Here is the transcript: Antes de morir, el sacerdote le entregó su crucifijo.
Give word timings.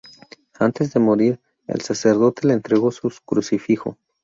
Antes 0.57 0.91
de 0.93 0.99
morir, 0.99 1.39
el 1.67 1.81
sacerdote 1.81 2.47
le 2.47 2.53
entregó 2.53 2.91
su 2.91 3.13
crucifijo. 3.23 3.99